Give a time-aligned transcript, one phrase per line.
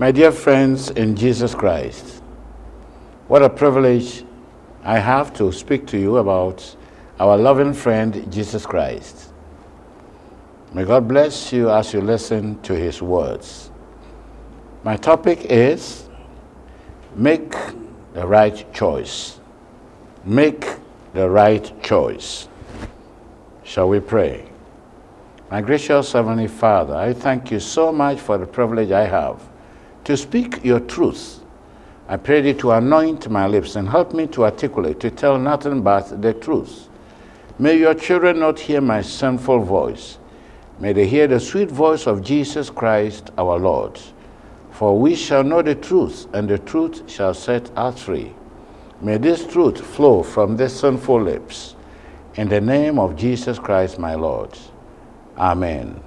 [0.00, 2.22] My dear friends in Jesus Christ,
[3.26, 4.22] what a privilege
[4.84, 6.76] I have to speak to you about
[7.18, 9.32] our loving friend Jesus Christ.
[10.72, 13.72] May God bless you as you listen to his words.
[14.84, 16.08] My topic is
[17.16, 17.50] make
[18.14, 19.40] the right choice.
[20.24, 20.64] Make
[21.12, 22.46] the right choice.
[23.64, 24.48] Shall we pray?
[25.50, 29.47] My gracious Heavenly Father, I thank you so much for the privilege I have
[30.08, 31.40] to speak your truth.
[32.08, 35.82] I pray thee to anoint my lips and help me to articulate, to tell nothing
[35.82, 36.88] but the truth.
[37.58, 40.16] May your children not hear my sinful voice.
[40.80, 44.00] May they hear the sweet voice of Jesus Christ our Lord.
[44.70, 48.32] For we shall know the truth, and the truth shall set us free.
[49.02, 51.76] May this truth flow from these sinful lips.
[52.36, 54.58] In the name of Jesus Christ, my Lord.
[55.36, 56.00] Amen.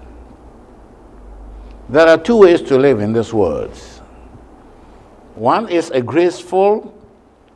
[1.92, 3.76] There are two ways to live in this world.
[5.36, 6.98] One is a graceful,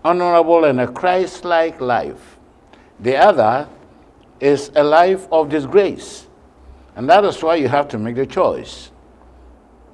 [0.03, 2.37] honorable, and a Christ like life.
[2.99, 3.69] The other
[4.41, 6.27] is a life of disgrace.
[6.97, 8.91] And that is why you have to make the choice.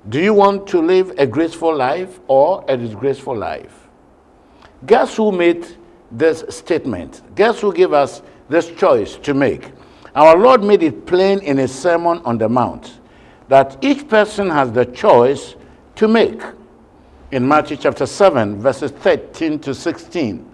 [0.10, 3.90] Do you want to live a graceful life or a disgraceful life?
[4.88, 5.68] Guess who made
[6.10, 7.22] this statement?
[7.36, 9.72] Guess who gave us this choice to make?
[10.16, 13.01] Our Lord made it plain in his Sermon on the Mount
[13.52, 15.56] that each person has the choice
[15.94, 16.42] to make.
[17.32, 20.50] In Matthew chapter 7, verses 13 to 16,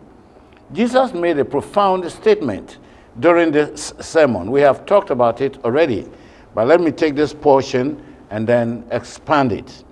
[0.73, 2.79] Jesus made a profound statement
[3.19, 4.49] during this sermon.
[4.49, 6.07] We have talked about it already,
[6.55, 9.83] but let me take this portion and then expand it.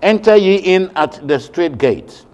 [0.00, 2.24] Enter ye in at the straight gate.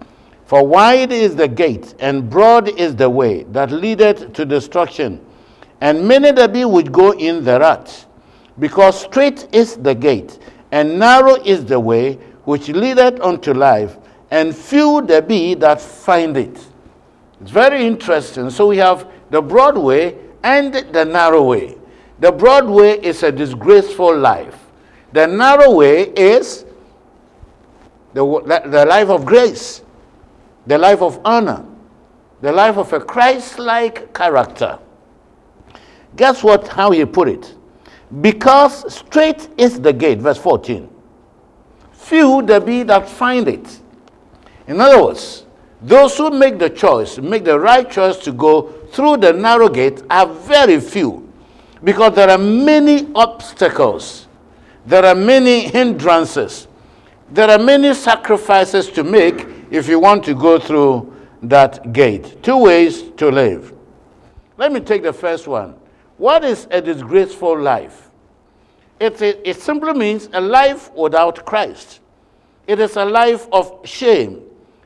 [0.45, 5.19] For wide is the gate, and broad is the way that leadeth to destruction,
[5.81, 8.05] and many there be which go in thereat.
[8.59, 10.39] Because straight is the gate,
[10.71, 12.15] and narrow is the way
[12.45, 13.97] which leadeth unto life,
[14.31, 16.57] and few there be that find it.
[17.41, 18.49] It's very interesting.
[18.49, 21.77] So we have the broad way and the narrow way.
[22.19, 24.57] The broad way is a disgraceful life.
[25.11, 26.65] The narrow way is
[28.13, 28.23] the,
[28.65, 29.81] the life of grace,
[30.67, 31.65] the life of honor,
[32.41, 34.79] the life of a Christ like character.
[36.15, 36.67] Guess what?
[36.67, 37.55] How he put it?
[38.21, 40.89] Because straight is the gate, verse 14.
[41.91, 43.79] Few there be that find it.
[44.67, 45.45] In other words,
[45.81, 50.03] those who make the choice, make the right choice to go through the narrow gate
[50.09, 51.29] are very few
[51.83, 54.27] because there are many obstacles,
[54.85, 56.67] there are many hindrances,
[57.31, 62.41] there are many sacrifices to make if you want to go through that gate.
[62.43, 63.73] Two ways to live.
[64.57, 65.75] Let me take the first one.
[66.17, 68.09] What is a disgraceful life?
[68.99, 71.99] It, it simply means a life without Christ.
[72.67, 74.41] It is a life of shame,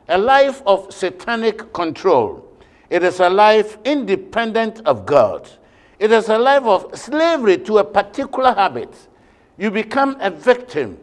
[0.07, 2.43] a life of satanic control.
[2.89, 5.47] It is a life independent of God.
[5.99, 9.07] It is a life of slavery to a particular habit.
[9.57, 10.97] You become a victim,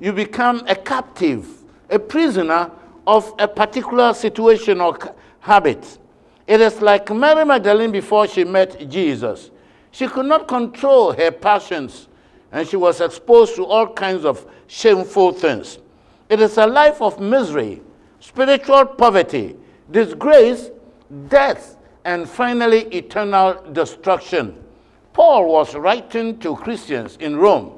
[0.00, 1.46] you become a captive,
[1.90, 2.70] a prisoner
[3.06, 4.98] of a particular situation or
[5.40, 5.98] habit.
[6.46, 9.50] It is like Mary Magdalene before she met Jesus.
[9.98, 12.06] She could not control her passions
[12.52, 15.80] and she was exposed to all kinds of shameful things.
[16.28, 17.82] It is a life of misery,
[18.20, 19.56] spiritual poverty,
[19.90, 20.70] disgrace,
[21.26, 24.62] death, and finally eternal destruction.
[25.14, 27.72] Paul was writing to Christians in Rome,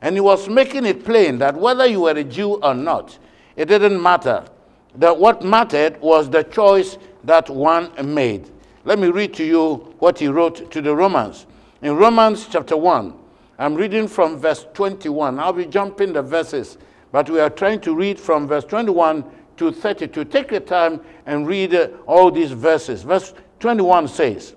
[0.00, 3.18] and he was making it plain that whether you were a Jew or not,
[3.54, 4.46] it didn't matter.
[4.94, 8.50] That what mattered was the choice that one made.
[8.86, 11.44] Let me read to you what he wrote to the Romans.
[11.82, 13.12] In Romans chapter 1,
[13.58, 15.38] I'm reading from verse 21.
[15.38, 16.78] I'll be jumping the verses,
[17.12, 19.22] but we are trying to read from verse 21
[19.58, 20.24] to 32.
[20.24, 23.02] Take your time and read uh, all these verses.
[23.02, 24.54] Verse 21 says,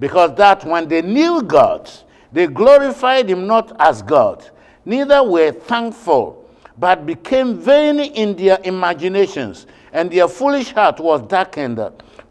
[0.00, 1.90] Because that when they knew God,
[2.32, 4.48] they glorified him not as God,
[4.86, 6.48] neither were thankful,
[6.78, 11.80] but became vain in their imaginations, and their foolish heart was darkened.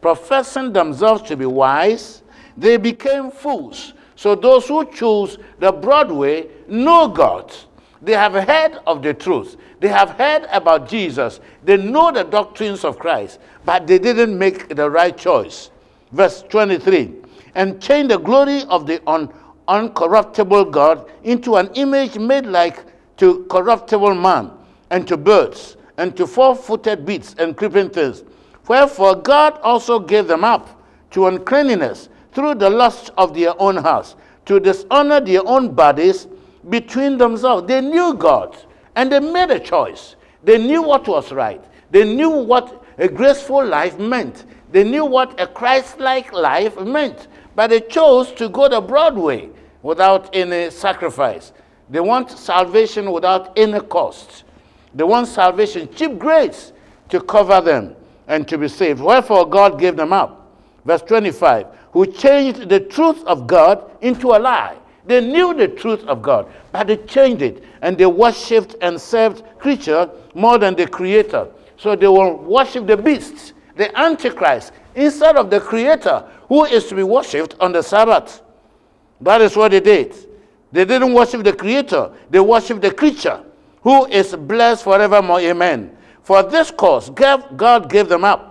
[0.01, 2.23] Professing themselves to be wise,
[2.57, 3.93] they became fools.
[4.15, 7.53] So those who choose the broad way know God.
[8.01, 9.57] They have heard of the truth.
[9.79, 11.39] They have heard about Jesus.
[11.63, 15.69] They know the doctrines of Christ, but they didn't make the right choice.
[16.11, 17.13] Verse 23
[17.57, 19.29] and change the glory of the un-
[19.67, 22.85] uncorruptible God into an image made like
[23.17, 24.51] to corruptible man,
[24.91, 28.23] and to birds, and to four footed beasts and creeping things.
[28.67, 34.15] Wherefore God also gave them up to uncleanness through the lust of their own hearts,
[34.45, 36.27] to dishonor their own bodies
[36.69, 37.67] between themselves.
[37.67, 38.55] They knew God
[38.95, 40.15] and they made a choice.
[40.43, 41.59] They knew what was right.
[41.89, 44.45] They knew what a graceful life meant.
[44.71, 47.27] They knew what a Christ like life meant.
[47.55, 49.49] But they chose to go the broad way
[49.81, 51.53] without any sacrifice.
[51.89, 54.43] They want salvation without any cost.
[54.93, 56.71] They want salvation, cheap grace,
[57.09, 57.95] to cover them
[58.27, 59.01] and to be saved.
[59.01, 60.43] Wherefore God gave them up.
[60.85, 61.65] Verse 25,
[61.97, 64.77] who changed the truth of God into a lie.
[65.07, 69.41] They knew the truth of God, but they changed it and they worshipped and served
[69.57, 71.47] creature more than the creator.
[71.75, 76.95] So they will worship the beast, the antichrist, instead of the creator who is to
[76.95, 78.43] be worshipped on the Sabbath.
[79.19, 80.13] That is what they did.
[80.71, 83.43] They didn't worship the creator, they worshiped the creature
[83.81, 85.39] who is blessed forevermore.
[85.39, 85.97] Amen.
[86.21, 88.46] For this cause, God gave them up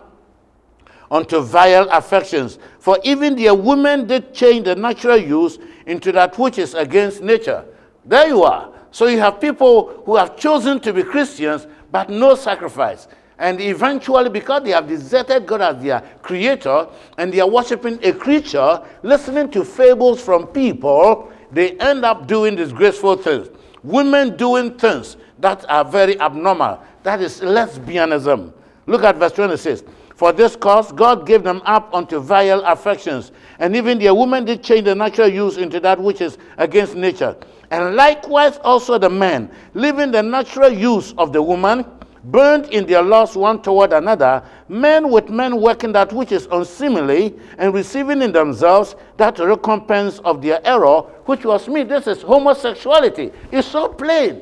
[1.10, 2.58] unto vile affections.
[2.78, 7.64] For even their women did change the natural use into that which is against nature.
[8.04, 8.72] There you are.
[8.90, 13.08] So you have people who have chosen to be Christians, but no sacrifice.
[13.38, 16.88] And eventually, because they have deserted God as their creator
[17.18, 22.56] and they are worshiping a creature, listening to fables from people, they end up doing
[22.56, 23.48] disgraceful things.
[23.82, 26.82] Women doing things that are very abnormal.
[27.02, 28.52] That is lesbianism.
[28.86, 29.82] Look at verse 26.
[30.16, 34.62] For this cause, God gave them up unto vile affections, and even their women did
[34.64, 37.36] change the natural use into that which is against nature.
[37.70, 41.84] And likewise also the men, leaving the natural use of the woman,
[42.24, 47.34] burned in their lust one toward another, men with men working that which is unseemly,
[47.58, 51.82] and receiving in themselves that recompense of their error, which was me.
[51.82, 53.32] This is homosexuality.
[53.52, 54.40] It's so plain.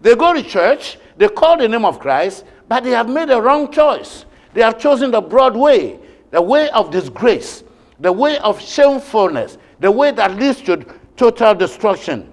[0.00, 3.42] They go to church, they call the name of Christ, but they have made a
[3.42, 4.24] wrong choice.
[4.52, 5.98] They have chosen the broad way,
[6.30, 7.62] the way of disgrace,
[7.98, 10.84] the way of shamefulness, the way that leads to
[11.16, 12.32] total destruction.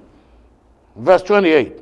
[0.95, 1.81] Verse 28.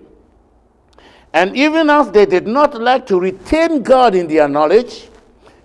[1.33, 5.09] And even as they did not like to retain God in their knowledge,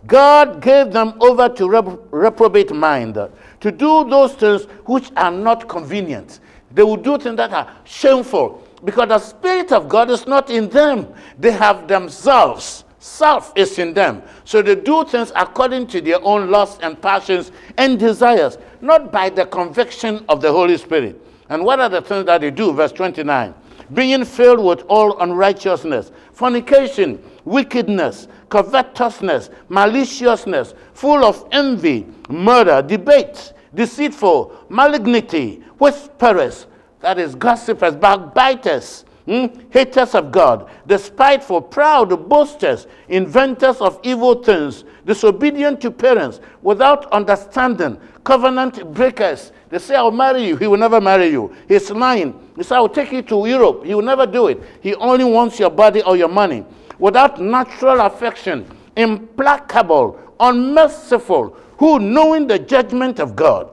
[0.07, 3.15] God gave them over to rep- reprobate mind
[3.61, 6.41] to do those things which are not convenient.
[6.73, 10.69] They will do things that are shameful because the Spirit of God is not in
[10.69, 11.13] them.
[11.39, 14.23] They have themselves Self is in them.
[14.45, 19.31] So they do things according to their own lusts and passions and desires, not by
[19.31, 21.19] the conviction of the Holy Spirit.
[21.49, 22.73] And what are the things that they do?
[22.73, 23.55] Verse 29
[23.95, 34.67] being filled with all unrighteousness, fornication, wickedness, covetousness, maliciousness, full of envy, murder, debate, deceitful,
[34.69, 36.67] malignity, whisperers,
[37.01, 39.47] that is, gossipers, backbiters Hmm?
[39.71, 47.97] Haters of God, despiteful, proud, boasters, inventors of evil things, disobedient to parents, without understanding,
[48.25, 49.53] covenant breakers.
[49.69, 50.57] They say, I'll marry you.
[50.57, 51.55] He will never marry you.
[51.69, 52.35] He's lying.
[52.57, 53.85] He said, I'll take you to Europe.
[53.85, 54.61] He will never do it.
[54.81, 56.65] He only wants your body or your money.
[56.99, 58.67] Without natural affection,
[58.97, 63.71] implacable, unmerciful, who, knowing the judgment of God,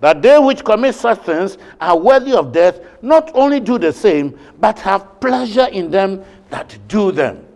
[0.00, 4.38] that they which commit such things are worthy of death, not only do the same,
[4.58, 7.46] but have pleasure in them that do them.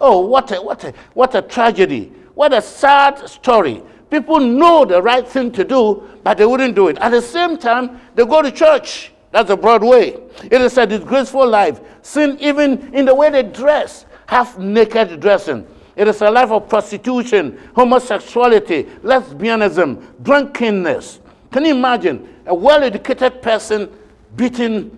[0.00, 2.12] Oh, what a, what a, what a tragedy.
[2.34, 3.82] What a sad story.
[4.10, 6.98] People know the right thing to do, but they wouldn't do it.
[6.98, 9.12] At the same time, they go to church.
[9.32, 10.18] That's a broad way.
[10.44, 11.80] It is a disgraceful life.
[12.02, 15.66] Sin, even in the way they dress, half naked dressing.
[15.96, 21.20] It is a life of prostitution, homosexuality, lesbianism, drunkenness,
[21.56, 23.88] can you imagine a well educated person
[24.36, 24.90] beating,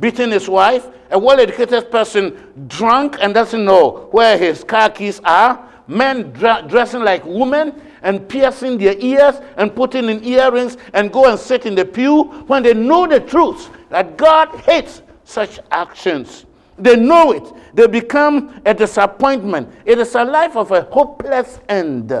[0.00, 0.88] beating his wife?
[1.12, 5.64] A well educated person drunk and doesn't know where his car keys are?
[5.86, 11.30] Men dra- dressing like women and piercing their ears and putting in earrings and go
[11.30, 16.44] and sit in the pew when they know the truth that God hates such actions.
[16.76, 17.52] They know it.
[17.72, 19.72] They become a disappointment.
[19.84, 22.12] It is a life of a hopeless end.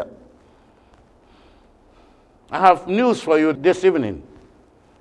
[2.50, 4.22] I have news for you this evening.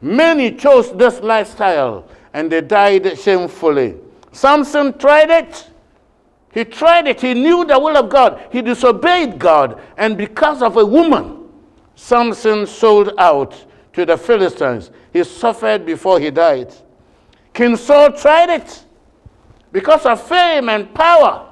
[0.01, 3.96] Many chose this lifestyle and they died shamefully.
[4.32, 5.70] Samson tried it.
[6.53, 7.22] He tried it.
[7.22, 8.48] He knew the will of God.
[8.51, 9.82] He disobeyed God.
[9.98, 11.48] And because of a woman,
[11.96, 14.91] Samson sold out to the Philistines.
[15.12, 16.74] He suffered before he died.
[17.53, 18.84] King Saul tried it
[19.72, 21.49] because of fame and power.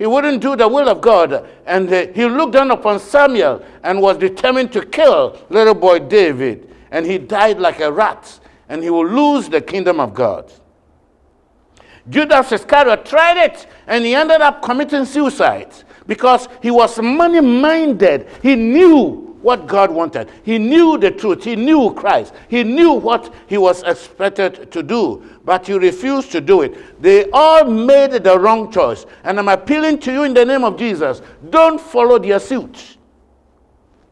[0.00, 1.46] He wouldn't do the will of God.
[1.66, 6.74] And uh, he looked down upon Samuel and was determined to kill little boy David.
[6.90, 8.40] And he died like a rat.
[8.70, 10.50] And he will lose the kingdom of God.
[12.08, 15.70] Judas Iscariot tried it and he ended up committing suicide
[16.06, 18.26] because he was money minded.
[18.42, 20.30] He knew what God wanted.
[20.42, 21.44] He knew the truth.
[21.44, 22.34] He knew Christ.
[22.48, 27.02] He knew what he was expected to do, but he refused to do it.
[27.02, 29.06] They all made the wrong choice.
[29.24, 32.98] And I'm appealing to you in the name of Jesus don't follow their suit.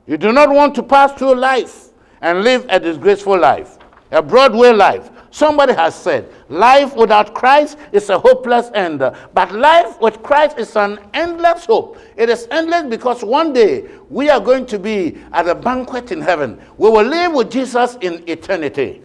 [0.07, 1.89] You do not want to pass through life
[2.23, 3.79] and live a disgraceful life,
[4.11, 5.11] a Broadway life.
[5.31, 9.01] Somebody has said, life without Christ is a hopeless end.
[9.35, 11.99] But life with Christ is an endless hope.
[12.17, 16.21] It is endless because one day we are going to be at a banquet in
[16.21, 16.59] heaven.
[16.79, 19.03] We will live with Jesus in eternity.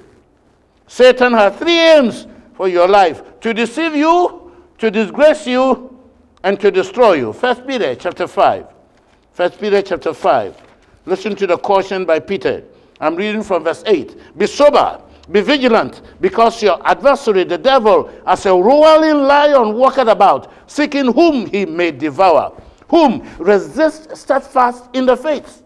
[0.88, 5.90] Satan has three aims for your life to deceive you, to disgrace you,
[6.44, 7.34] and to destroy you.
[7.34, 8.68] First Peter chapter 5.
[9.34, 10.56] First Peter chapter 5.
[11.06, 12.64] Listen to the caution by Peter.
[13.02, 14.38] I'm reading from verse 8.
[14.38, 15.02] Be sober
[15.32, 21.46] be vigilant, because your adversary, the devil, as a roaring lion, walketh about, seeking whom
[21.46, 25.64] he may devour, whom resist steadfast in the faith,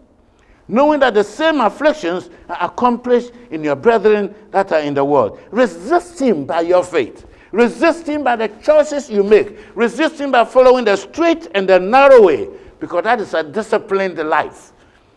[0.68, 5.40] knowing that the same afflictions are accomplished in your brethren that are in the world.
[5.50, 7.26] Resist him by your faith.
[7.50, 9.58] Resist him by the choices you make.
[9.74, 12.48] Resist him by following the straight and the narrow way,
[12.78, 14.72] because that is a disciplined life.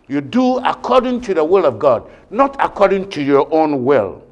[0.08, 4.24] You do according to the will of God, not according to your own will.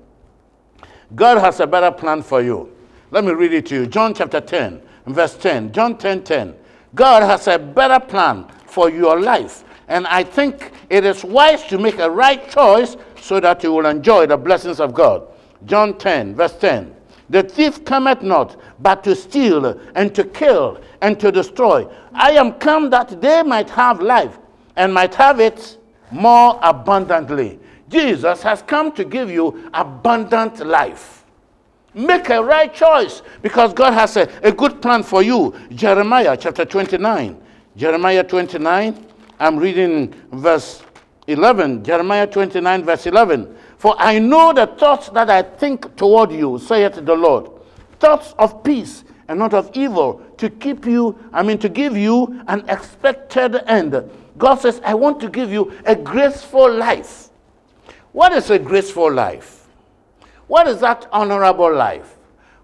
[1.16, 2.74] God has a better plan for you.
[3.12, 3.88] Let me read it to you.
[3.88, 5.72] John chapter 10, verse 10.
[5.72, 6.56] John 10 10.
[6.96, 9.63] God has a better plan for your life.
[9.88, 13.88] And I think it is wise to make a right choice so that you will
[13.88, 15.28] enjoy the blessings of God.
[15.66, 16.96] John 10, verse 10.
[17.30, 21.88] The thief cometh not, but to steal and to kill and to destroy.
[22.13, 24.38] I am come that they might have life
[24.75, 25.78] and might have it
[26.12, 27.60] more abundantly.
[27.89, 31.25] Jesus has come to give you abundant life.
[31.93, 35.55] Make a right choice because God has a, a good plan for you.
[35.72, 37.41] Jeremiah chapter 29.
[37.75, 39.05] Jeremiah 29,
[39.39, 40.84] I'm reading verse
[41.27, 41.84] 11.
[41.84, 43.55] Jeremiah 29, verse 11.
[43.77, 47.50] For I know the thoughts that I think toward you, saith the Lord.
[48.00, 52.41] Thoughts of peace and not of evil, to keep you, I mean, to give you
[52.48, 54.10] an expected end.
[54.38, 57.28] God says, I want to give you a graceful life.
[58.12, 59.68] What is a graceful life?
[60.48, 62.18] What is that honorable life?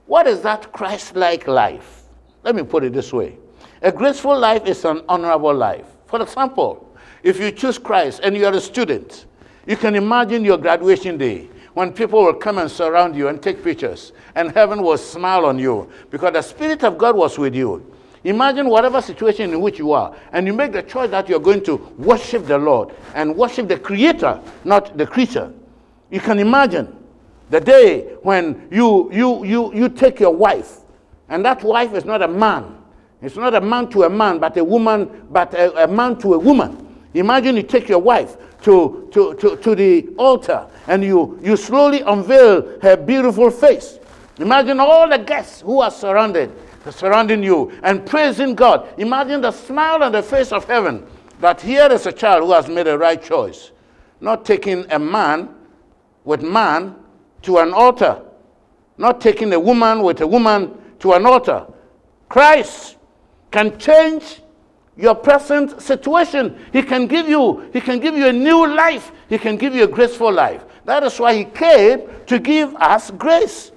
[0.07, 2.03] What is that Christ like life?
[2.43, 3.37] Let me put it this way
[3.81, 5.85] a graceful life is an honorable life.
[6.07, 9.25] For example, if you choose Christ and you are a student,
[9.67, 13.63] you can imagine your graduation day when people will come and surround you and take
[13.63, 17.94] pictures, and heaven will smile on you because the Spirit of God was with you.
[18.25, 21.63] Imagine whatever situation in which you are, and you make the choice that you're going
[21.63, 25.53] to worship the Lord and worship the Creator, not the creature.
[26.09, 26.97] You can imagine
[27.51, 30.79] the day when you, you, you, you take your wife,
[31.29, 32.81] and that wife is not a man.
[33.21, 36.33] It's not a man to a man, but a woman, but a, a man to
[36.33, 36.95] a woman.
[37.13, 42.01] Imagine you take your wife to, to, to, to the altar and you, you slowly
[42.01, 43.99] unveil her beautiful face.
[44.39, 46.51] Imagine all the guests who are surrounded
[46.91, 48.87] surrounding you and praising God.
[48.97, 51.05] Imagine the smile on the face of heaven
[51.39, 53.71] that here is a child who has made a right choice,
[54.21, 55.49] not taking a man
[56.23, 56.95] with man
[57.43, 58.21] to an altar,
[58.97, 61.65] not taking a woman with a woman to an altar.
[62.29, 62.97] Christ
[63.51, 64.41] can change
[64.97, 66.57] your present situation.
[66.71, 69.11] He can give you, he can give you a new life.
[69.27, 70.63] He can give you a graceful life.
[70.85, 73.71] That is why he came to give us grace.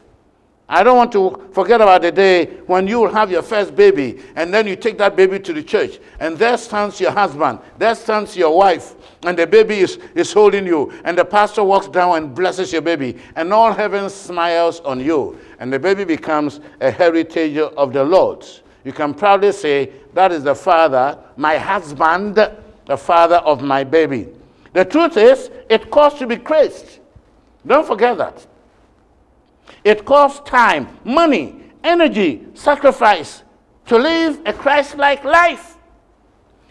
[0.70, 4.22] I don't want to forget about the day when you will have your first baby
[4.36, 7.94] and then you take that baby to the church and there stands your husband, there
[7.94, 10.92] stands your wife, and the baby is, is holding you.
[11.04, 15.38] And the pastor walks down and blesses your baby, and all heaven smiles on you.
[15.58, 18.46] And the baby becomes a heritage of the Lord.
[18.84, 24.28] You can proudly say, That is the father, my husband, the father of my baby.
[24.72, 27.00] The truth is, it costs to be crazed.
[27.66, 28.46] Don't forget that.
[29.84, 33.42] It costs time, money, energy, sacrifice
[33.86, 35.76] to live a Christ like life.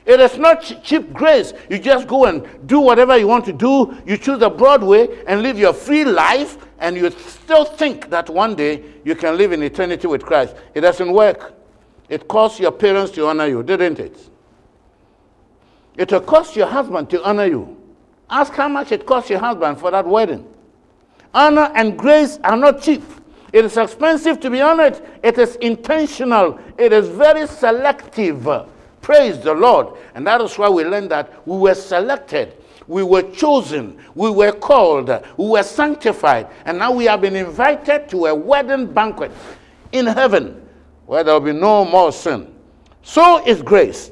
[0.06, 1.52] It is not cheap grace.
[1.70, 3.98] You just go and do whatever you want to do.
[4.06, 8.56] You choose a Broadway and live your free life, and you still think that one
[8.56, 10.56] day you can live in eternity with Christ.
[10.74, 11.56] It doesn't work.
[12.08, 14.18] It costs your parents to honor you, didn't it?
[15.98, 17.76] It will cost your husband to honor you.
[18.30, 20.48] Ask how much it cost your husband for that wedding.
[21.38, 23.04] Honor and grace are not cheap.
[23.54, 25.00] It is expensive to be honored.
[25.22, 26.60] It is intentional.
[26.80, 28.50] It is very selective.
[29.02, 29.96] Praise the Lord.
[30.16, 32.58] And that is why we learn that we were selected.
[32.88, 34.00] We were chosen.
[34.16, 35.10] We were called.
[35.38, 36.48] We were sanctified.
[36.66, 39.32] And now we have been invited to a wedding banquet
[39.92, 40.68] in heaven
[41.06, 42.52] where there will be no more sin.
[43.04, 44.12] So is grace.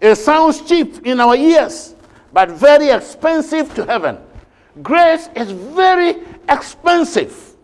[0.00, 1.94] It sounds cheap in our ears,
[2.32, 4.18] but very expensive to heaven.
[4.82, 6.16] Grace is very
[6.48, 7.56] expensive.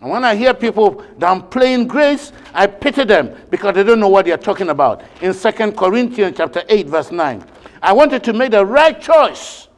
[0.00, 4.26] And when I hear people downplaying grace, I pity them because they don't know what
[4.26, 5.02] they're talking about.
[5.22, 7.44] In 2 Corinthians chapter 8, verse 9.
[7.82, 9.68] I wanted to make the right choice.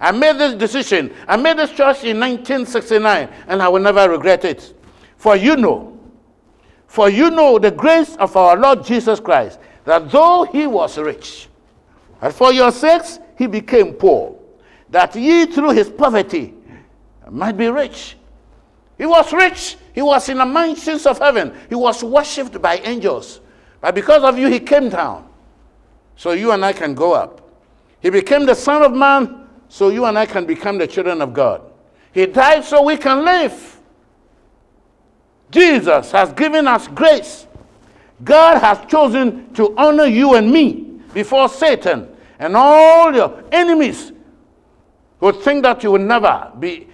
[0.00, 1.14] I made this decision.
[1.26, 4.74] I made this choice in 1969, and I will never regret it.
[5.16, 5.98] For you know,
[6.86, 11.48] for you know the grace of our Lord Jesus Christ, that though he was rich,
[12.20, 14.35] and for your sakes he became poor,
[14.90, 16.54] that ye through his poverty
[17.30, 18.16] might be rich.
[18.98, 19.76] He was rich.
[19.92, 21.54] He was in the mansions of heaven.
[21.68, 23.40] He was worshipped by angels.
[23.80, 25.28] But because of you, he came down.
[26.16, 27.42] So you and I can go up.
[28.00, 31.34] He became the Son of Man, so you and I can become the children of
[31.34, 31.62] God.
[32.12, 33.78] He died so we can live.
[35.50, 37.46] Jesus has given us grace.
[38.24, 44.12] God has chosen to honor you and me before Satan and all your enemies
[45.20, 46.88] who think that you will never be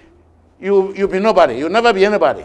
[0.63, 1.59] you, you'll be nobody.
[1.59, 2.45] You'll never be anybody.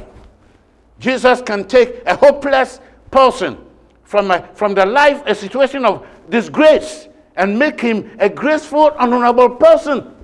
[1.00, 2.79] Jesus can take a hopeless
[3.12, 3.57] person
[4.03, 9.51] from, a, from the life, a situation of disgrace, and make him a graceful, honorable
[9.51, 10.15] person.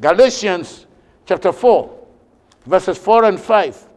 [0.00, 0.86] Galatians
[1.26, 2.06] chapter 4,
[2.64, 3.88] verses 4 and 5.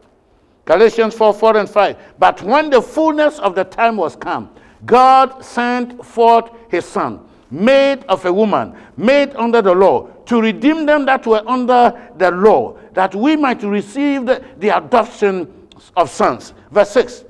[0.66, 1.96] Galatians 4, 4 and 5.
[2.18, 4.50] But when the fullness of the time was come,
[4.84, 10.84] God sent forth his son, made of a woman, made under the law, to redeem
[10.84, 16.52] them that were under the law, that we might receive the, the adoption of sons.
[16.70, 17.24] Verse 6.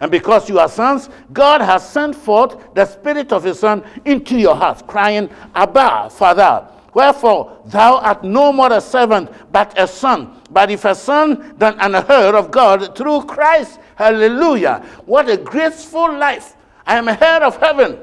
[0.00, 4.38] And because you are sons, God has sent forth the Spirit of His Son into
[4.38, 6.68] your hearts, crying, Abba, Father.
[6.94, 10.40] Wherefore, thou art no more a servant, but a son.
[10.50, 13.80] But if a son, then an heir of God through Christ.
[13.96, 14.82] Hallelujah.
[15.04, 16.56] What a graceful life.
[16.86, 17.98] I am a heir of heaven.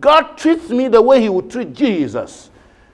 [0.00, 2.48] God treats me the way He would treat Jesus.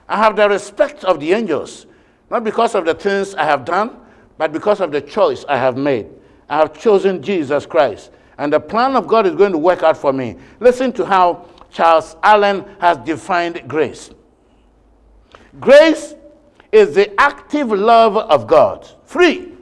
[0.09, 1.85] I have the respect of the angels,
[2.31, 3.97] not because of the things I have done,
[4.39, 6.07] but because of the choice I have made.
[6.49, 9.95] I have chosen Jesus Christ, and the plan of God is going to work out
[9.95, 10.35] for me.
[10.59, 14.09] Listen to how Charles Allen has defined grace.
[15.59, 16.15] Grace
[16.71, 19.53] is the active love of God, free,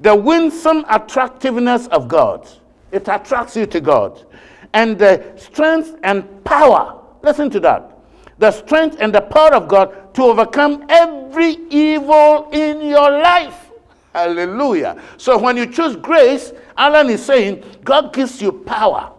[0.00, 2.48] the winsome attractiveness of God.
[2.92, 4.24] It attracts you to God.
[4.72, 7.95] And the strength and power, listen to that,
[8.38, 13.70] the strength and the power of God to overcome every evil in your life.
[14.12, 15.00] Hallelujah.
[15.16, 19.12] So when you choose grace, Allen is saying God gives you power.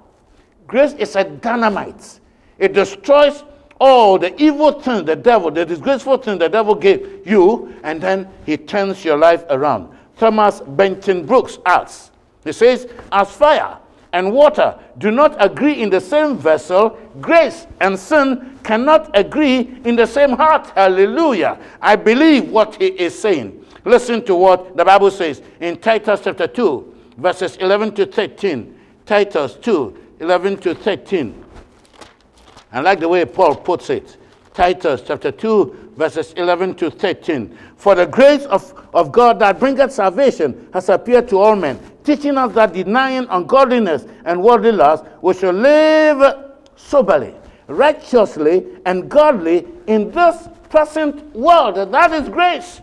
[0.65, 2.19] Grace is a dynamite,
[2.60, 3.43] it destroys
[3.80, 8.27] all the evil things the devil, the disgraceful things the devil gave you, and then
[8.45, 9.95] he turns your life around.
[10.17, 12.12] Thomas Benton Brooks asks,
[12.43, 13.77] he says, as fire
[14.13, 19.96] and water do not agree in the same vessel, grace and sin cannot agree in
[19.96, 20.67] the same heart.
[20.72, 21.60] Hallelujah.
[21.82, 23.65] I believe what he is saying.
[23.86, 28.78] Listen to what the Bible says in Titus chapter 2, verses 11 to 13.
[29.06, 31.46] Titus 2, 11 to 13.
[32.74, 34.17] I like the way Paul puts it.
[34.54, 37.58] Titus chapter 2, verses 11 to 13.
[37.78, 42.38] For the grace of, of God that bringeth salvation has appeared to all men, teaching
[42.38, 47.36] us that denying ungodliness and worldly lust, we should live soberly,
[47.67, 51.78] righteously, and godly in this present world.
[51.78, 52.80] And That is grace.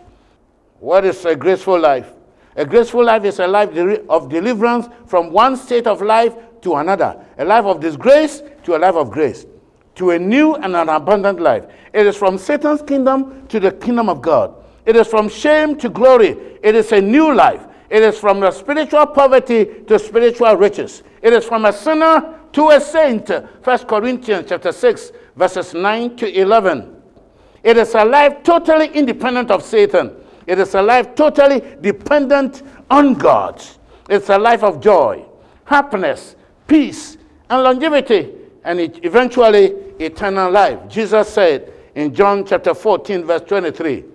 [0.79, 2.11] What is a graceful life?
[2.55, 3.75] A graceful life is a life
[4.07, 8.79] of deliverance from one state of life to another, a life of disgrace to a
[8.79, 9.47] life of grace,
[9.95, 11.65] to a new and an abundant life.
[11.93, 14.53] It is from Satan's kingdom to the kingdom of God.
[14.85, 16.37] It is from shame to glory.
[16.61, 17.65] It is a new life.
[17.89, 21.03] It is from the spiritual poverty to spiritual riches.
[21.21, 23.29] It is from a sinner to a saint.
[23.29, 26.95] 1 Corinthians chapter 6, verses 9 to 11.
[27.63, 30.15] It is a life totally independent of Satan.
[30.47, 33.63] It is a life totally dependent on God.
[34.09, 35.25] It's a life of joy,
[35.65, 36.35] happiness,
[36.67, 37.17] peace,
[37.49, 38.31] and longevity,
[38.63, 40.79] and it eventually eternal life.
[40.87, 44.05] Jesus said in John chapter 14, verse 23.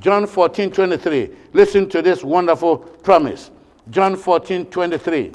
[0.00, 1.30] John 14, 23.
[1.52, 3.50] Listen to this wonderful promise.
[3.90, 5.32] John 14, 23.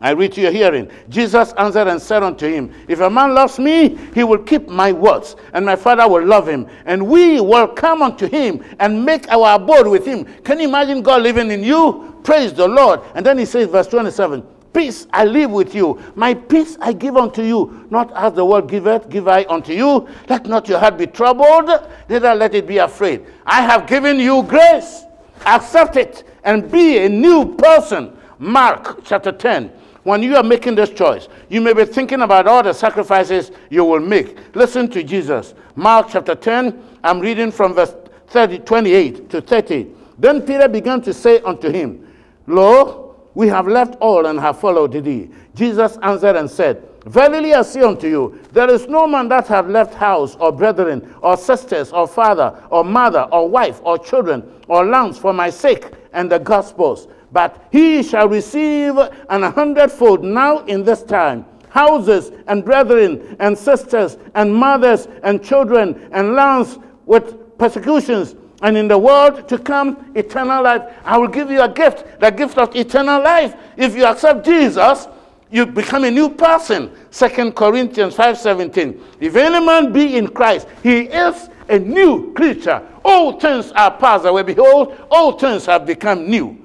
[0.00, 0.90] I read to your hearing.
[1.08, 4.92] Jesus answered and said unto him, If a man loves me, he will keep my
[4.92, 9.28] words, and my Father will love him, and we will come unto him and make
[9.30, 10.24] our abode with him.
[10.42, 12.20] Can you imagine God living in you?
[12.22, 13.00] Praise the Lord.
[13.14, 16.02] And then he says, verse 27 Peace I live with you.
[16.16, 17.86] My peace I give unto you.
[17.90, 20.08] Not as the world giveth, give I unto you.
[20.28, 21.70] Let not your heart be troubled,
[22.08, 23.24] neither let it be afraid.
[23.46, 25.04] I have given you grace.
[25.46, 28.16] Accept it and be a new person.
[28.38, 29.70] Mark chapter 10,
[30.02, 33.84] When you are making this choice, you may be thinking about all the sacrifices you
[33.84, 34.36] will make.
[34.54, 35.54] Listen to Jesus.
[35.76, 37.94] Mark chapter 10, I'm reading from verse
[38.28, 39.86] 30, 28 to 30.
[40.18, 42.06] Then Peter began to say unto him,
[42.46, 45.30] Lo, we have left all and have followed thee.
[45.54, 49.66] Jesus answered and said, Verily I say unto you, there is no man that hath
[49.66, 54.86] left house, or brethren, or sisters, or father, or mother, or wife, or children, or
[54.86, 60.84] lands for my sake and the gospel's, but he shall receive an hundredfold now in
[60.84, 61.44] this time
[61.74, 68.88] houses and brethren and sisters and mothers and children and lands with persecutions and in
[68.88, 72.74] the world to come eternal life i will give you a gift the gift of
[72.74, 75.06] eternal life if you accept jesus
[75.54, 76.90] you become a new person.
[77.12, 79.00] Second Corinthians 5:17.
[79.20, 82.82] If any man be in Christ, he is a new creature.
[83.04, 84.42] All things are passed away.
[84.42, 86.58] Behold, all things have become new.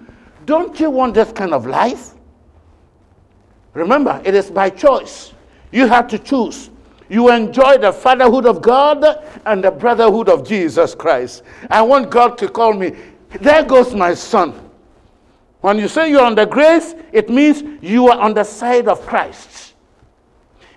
[0.48, 2.16] Don't you want this kind of life?
[3.76, 5.34] Remember, it is by choice.
[5.72, 6.72] You have to choose.
[7.10, 9.04] You enjoy the fatherhood of God
[9.46, 11.44] and the brotherhood of Jesus Christ.
[11.70, 12.96] I want God to call me,
[13.42, 14.70] there goes my son.
[15.62, 19.74] When you say you're under grace, it means you are on the side of Christ.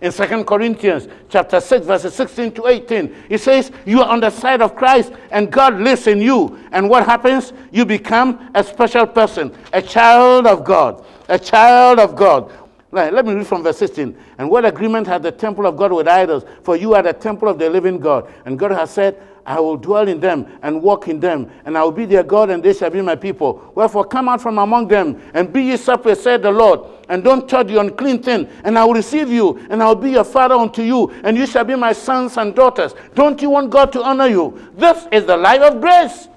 [0.01, 4.31] In 2 Corinthians chapter 6, verses 16 to 18, it says, You are on the
[4.31, 6.59] side of Christ and God lives in you.
[6.73, 7.53] And what happens?
[7.71, 11.05] You become a special person, a child of God.
[11.29, 12.51] A child of God.
[12.92, 14.14] Let me read from verse 16.
[14.37, 16.44] And what agreement had the temple of God with idols?
[16.62, 18.31] For you are the temple of the living God.
[18.44, 21.83] And God has said, I will dwell in them and walk in them, and I
[21.83, 23.72] will be their God, and they shall be my people.
[23.74, 27.48] Wherefore, come out from among them, and be ye separate, said the Lord, and don't
[27.48, 30.55] touch the unclean thing, and I will receive you, and I will be your father
[30.55, 32.94] unto you, and you shall be my sons and daughters.
[33.14, 34.70] Don't you want God to honor you?
[34.74, 36.28] This is the life of grace.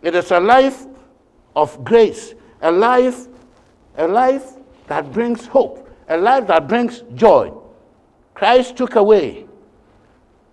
[0.00, 0.86] It is a life
[1.54, 3.26] of grace, a life,
[3.98, 4.54] a life
[4.90, 7.50] that brings hope, a life that brings joy.
[8.34, 9.46] Christ took away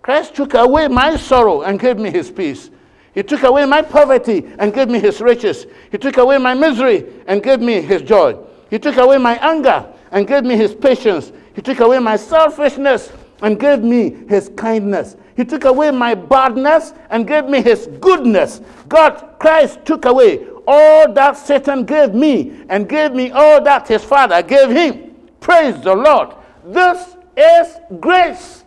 [0.08, 2.70] Christ took away my sorrow and gave me his peace.
[3.12, 5.66] He took away my poverty and gave me his riches.
[5.90, 8.34] He took away my misery and gave me his joy.
[8.70, 11.30] He took away my anger and gave me his patience.
[11.54, 15.16] He took away my selfishness and gave me his kindness.
[15.36, 18.62] He took away my badness and gave me his goodness.
[18.88, 24.04] God, Christ took away all that Satan gave me and gave me all that his
[24.04, 25.16] father gave him.
[25.40, 26.34] Praise the Lord.
[26.66, 28.64] This is grace.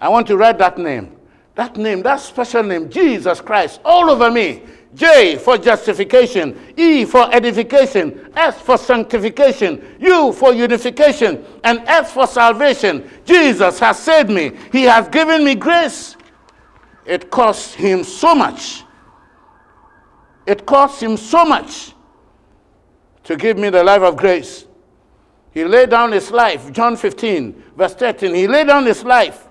[0.00, 1.16] I want to write that name.
[1.56, 4.62] That name, that special name, Jesus Christ, all over me.
[4.94, 12.28] J for justification, E for edification, S for sanctification, U for unification, and S for
[12.28, 13.10] salvation.
[13.24, 14.52] Jesus has saved me.
[14.70, 16.16] He has given me grace.
[17.04, 18.83] It cost him so much.
[20.46, 21.92] It cost him so much
[23.24, 24.66] to give me the life of grace.
[25.52, 28.34] He laid down his life, John 15, verse 13.
[28.34, 29.48] He laid down his life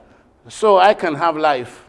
[0.47, 1.83] so I can have life.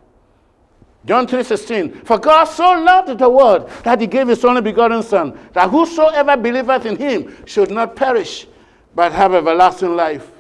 [1.05, 5.39] John 3:16 For God so loved the world that he gave his only begotten son
[5.53, 8.47] that whosoever believeth in him should not perish
[8.95, 10.31] but have everlasting life.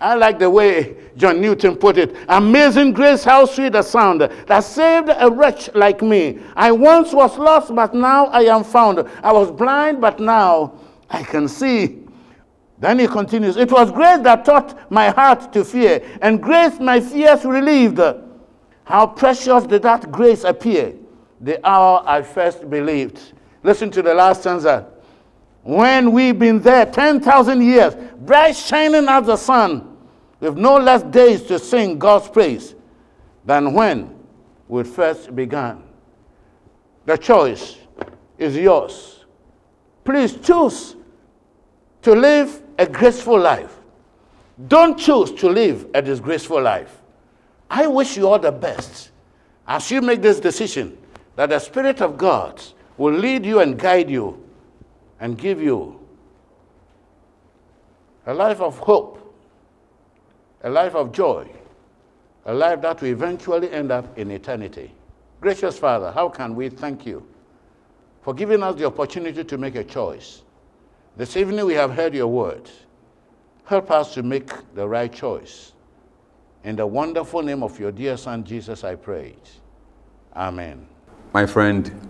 [0.00, 2.16] I like the way John Newton put it.
[2.28, 6.38] Amazing grace, how sweet a sound that saved a wretch like me.
[6.56, 9.06] I once was lost, but now I am found.
[9.22, 10.72] I was blind, but now
[11.10, 11.98] I can see.
[12.78, 17.00] Then he continues, It was grace that taught my heart to fear, and grace my
[17.00, 18.00] fears relieved.
[18.84, 20.94] How precious did that grace appear
[21.40, 23.32] the hour I first believed.
[23.62, 24.88] Listen to the last stanza.
[25.62, 29.89] When we've been there 10,000 years, bright shining as the sun,
[30.40, 32.74] with no less days to sing God's praise
[33.44, 34.18] than when
[34.68, 35.82] we first began.
[37.04, 37.76] The choice
[38.38, 39.24] is yours.
[40.04, 40.96] Please choose
[42.02, 43.76] to live a graceful life.
[44.68, 47.00] Don't choose to live a disgraceful life.
[47.70, 49.10] I wish you all the best
[49.66, 50.98] as you make this decision
[51.36, 52.60] that the Spirit of God
[52.96, 54.44] will lead you and guide you
[55.20, 55.98] and give you
[58.26, 59.29] a life of hope,
[60.62, 61.48] a life of joy,
[62.46, 64.92] a life that will eventually end up in eternity.
[65.40, 67.26] Gracious Father, how can we thank you
[68.22, 70.42] for giving us the opportunity to make a choice?
[71.16, 72.70] This evening we have heard your word.
[73.64, 75.72] Help us to make the right choice.
[76.64, 79.34] In the wonderful name of your dear Son, Jesus, I pray.
[80.36, 80.86] Amen.
[81.32, 82.08] My friend,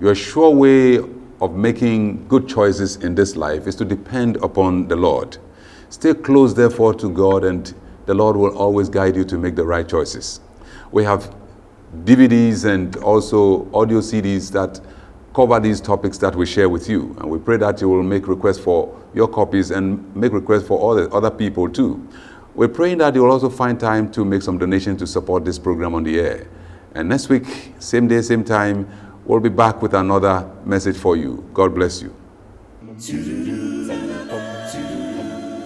[0.00, 0.98] your sure way
[1.40, 5.38] of making good choices in this life is to depend upon the Lord.
[5.88, 7.74] Stay close, therefore, to God, and
[8.06, 10.40] the Lord will always guide you to make the right choices.
[10.90, 11.34] We have
[12.04, 14.80] DVDs and also audio CDs that
[15.34, 17.16] cover these topics that we share with you.
[17.20, 20.94] And we pray that you will make requests for your copies and make requests for
[20.94, 22.06] the other people too.
[22.54, 25.58] We're praying that you will also find time to make some donations to support this
[25.58, 26.46] program on the air.
[26.94, 27.46] And next week,
[27.78, 28.90] same day, same time,
[29.24, 31.48] we'll be back with another message for you.
[31.54, 32.14] God bless you.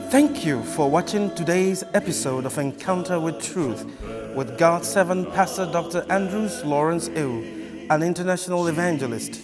[0.09, 3.85] Thank you for watching today's episode of Encounter with Truth
[4.37, 6.07] with God's servant Pastor Dr.
[6.09, 9.35] Andrews Lawrence Ew, an international evangelist.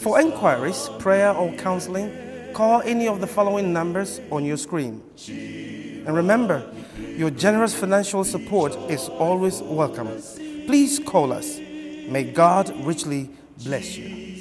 [0.00, 2.12] For inquiries, prayer, or counseling,
[2.54, 5.02] call any of the following numbers on your screen.
[5.28, 6.62] And remember,
[6.96, 10.08] your generous financial support is always welcome.
[10.66, 11.58] Please call us.
[11.58, 13.30] May God richly
[13.64, 14.38] bless you.